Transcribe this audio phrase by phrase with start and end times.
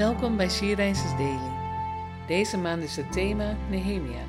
[0.00, 1.50] Welkom bij Sierreizers Daily.
[2.26, 4.24] Deze maand is het thema Nehemia.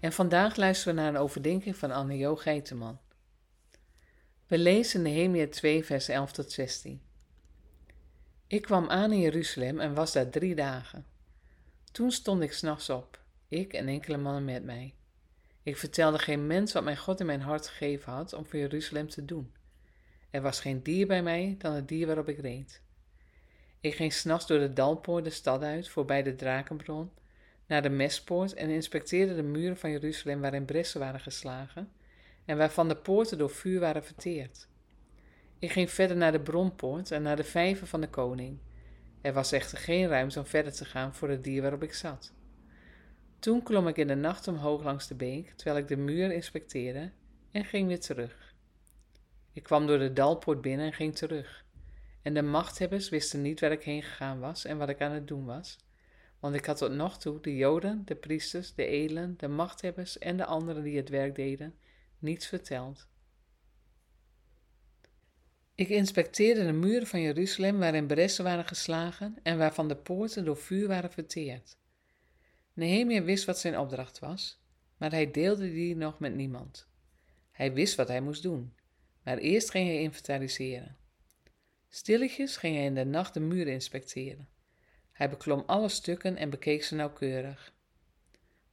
[0.00, 2.98] En vandaag luisteren we naar een overdenking van Anne-Jo Geiteman.
[4.46, 7.00] We lezen Nehemia 2 vers 11 tot 16.
[8.46, 11.06] Ik kwam aan in Jeruzalem en was daar drie dagen.
[11.92, 14.94] Toen stond ik s'nachts op, ik en enkele mannen met mij.
[15.62, 19.08] Ik vertelde geen mens wat mijn God in mijn hart gegeven had om voor Jeruzalem
[19.08, 19.52] te doen.
[20.30, 22.82] Er was geen dier bij mij dan het dier waarop ik reed.
[23.82, 27.10] Ik ging s'nachts door de Dalpoort de stad uit, voorbij de Drakenbron,
[27.66, 31.92] naar de Mespoort en inspecteerde de muren van Jeruzalem waarin bressen waren geslagen
[32.44, 34.68] en waarvan de poorten door vuur waren verteerd.
[35.58, 38.58] Ik ging verder naar de Bronpoort en naar de vijver van de koning.
[39.20, 42.32] Er was echter geen ruimte om verder te gaan voor het dier waarop ik zat.
[43.38, 47.10] Toen klom ik in de nacht omhoog langs de beek, terwijl ik de muur inspecteerde,
[47.50, 48.54] en ging weer terug.
[49.52, 51.64] Ik kwam door de Dalpoort binnen en ging terug.
[52.22, 55.28] En de machthebbers wisten niet waar ik heen gegaan was en wat ik aan het
[55.28, 55.78] doen was.
[56.40, 60.36] Want ik had tot nog toe de Joden, de priesters, de edelen, de machthebbers en
[60.36, 61.74] de anderen die het werk deden,
[62.18, 63.08] niets verteld.
[65.74, 70.56] Ik inspecteerde de muren van Jeruzalem waarin bressen waren geslagen en waarvan de poorten door
[70.56, 71.76] vuur waren verteerd.
[72.72, 74.60] Nehemia wist wat zijn opdracht was,
[74.96, 76.88] maar hij deelde die nog met niemand.
[77.50, 78.74] Hij wist wat hij moest doen,
[79.22, 80.96] maar eerst ging hij inventariseren.
[81.94, 84.48] Stilletjes ging hij in de nacht de muren inspecteren.
[85.12, 87.72] Hij beklom alle stukken en bekeek ze nauwkeurig.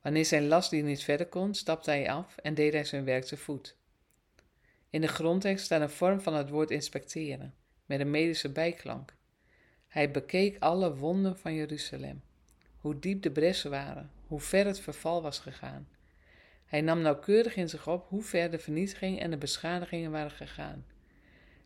[0.02, 3.38] Wanneer zijn lastdier niet verder kon, stapte hij af en deed hij zijn werk te
[3.38, 3.76] voet.
[4.89, 7.53] In de grondtekst staat een vorm van het woord inspecteren,
[7.86, 9.16] met een medische bijklank.
[9.88, 12.22] Hij bekeek alle wonden van Jeruzalem,
[12.78, 15.88] hoe diep de bressen waren, hoe ver het verval was gegaan.
[16.66, 20.86] Hij nam nauwkeurig in zich op hoe ver de vernietiging en de beschadigingen waren gegaan.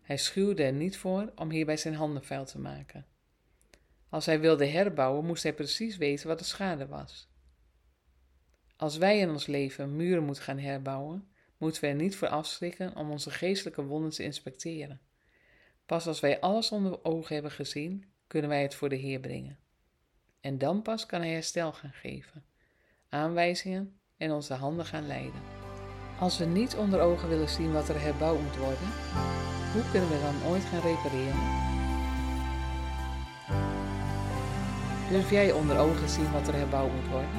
[0.03, 3.05] Hij schuwde er niet voor om hierbij zijn handen vuil te maken.
[4.09, 7.27] Als hij wilde herbouwen, moest hij precies weten wat de schade was.
[8.75, 11.27] Als wij in ons leven muren moeten gaan herbouwen,
[11.57, 15.01] moeten we er niet voor afschrikken om onze geestelijke wonden te inspecteren.
[15.85, 19.59] Pas als wij alles onder ogen hebben gezien, kunnen wij het voor de Heer brengen.
[20.41, 22.45] En dan pas kan Hij herstel gaan geven,
[23.09, 25.41] aanwijzingen en onze handen gaan leiden.
[26.19, 28.87] Als we niet onder ogen willen zien wat er herbouwd moet worden,
[29.73, 31.39] hoe kunnen we dan ooit gaan repareren?
[35.09, 37.29] Durf jij onder ogen zien wat er herbouwd moet worden?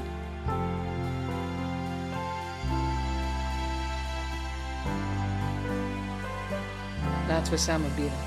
[7.28, 8.18] Laten we samen bidden.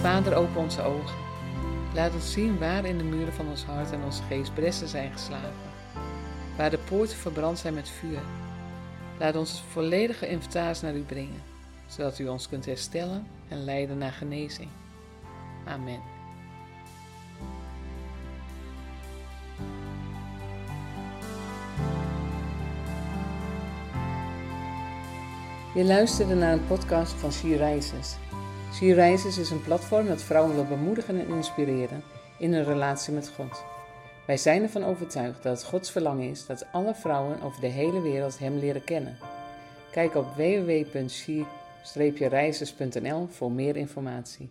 [0.00, 1.16] Vader, open onze ogen.
[1.94, 5.12] Laat ons zien waar in de muren van ons hart en ons geest bressen zijn
[5.12, 5.52] geslagen.
[6.56, 8.20] Waar de poorten verbrand zijn met vuur.
[9.18, 11.55] Laat ons volledige inventaris naar u brengen
[11.86, 14.68] zodat u ons kunt herstellen en leiden naar genezing.
[15.64, 16.00] Amen.
[25.74, 28.16] Je luisterde naar een podcast van She Rises.
[28.72, 32.02] She Rises is een platform dat vrouwen wil bemoedigen en inspireren
[32.38, 33.64] in hun relatie met God.
[34.26, 38.00] Wij zijn ervan overtuigd dat het Gods verlangen is dat alle vrouwen over de hele
[38.00, 39.18] wereld Hem leren kennen.
[39.90, 41.44] Kijk op www.she
[42.28, 44.50] reizers.nl voor meer informatie.